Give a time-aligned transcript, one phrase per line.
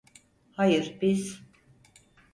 [0.51, 1.41] Hayır, biz…